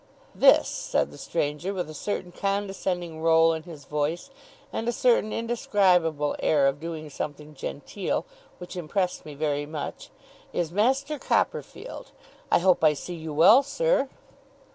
'This,' 0.33 0.67
said 0.67 1.11
the 1.11 1.17
stranger, 1.19 1.75
with 1.75 1.87
a 1.87 1.93
certain 1.93 2.31
condescending 2.31 3.21
roll 3.21 3.53
in 3.53 3.61
his 3.61 3.85
voice, 3.85 4.31
and 4.73 4.87
a 4.87 4.91
certain 4.91 5.31
indescribable 5.31 6.35
air 6.39 6.65
of 6.65 6.79
doing 6.79 7.07
something 7.07 7.53
genteel, 7.53 8.25
which 8.57 8.75
impressed 8.75 9.27
me 9.27 9.35
very 9.35 9.67
much, 9.67 10.09
'is 10.53 10.71
Master 10.71 11.19
Copperfield. 11.19 12.13
I 12.51 12.57
hope 12.57 12.83
I 12.83 12.93
see 12.93 13.13
you 13.13 13.31
well, 13.31 13.61
sir? 13.61 14.09